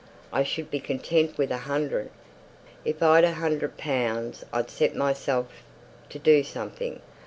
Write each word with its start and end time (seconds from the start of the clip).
I 0.33 0.41
should 0.41 0.71
be 0.71 0.79
content 0.79 1.37
with 1.37 1.51
a 1.51 1.59
hundred. 1.69 2.09
If 2.83 3.03
I'd 3.03 3.23
a 3.23 3.33
hundred 3.35 3.77
pounds 3.77 4.43
I'd 4.51 4.71
set 4.71 4.95
myself 4.95 5.45
to 6.09 6.17
do 6.17 6.41
something. 6.43 7.01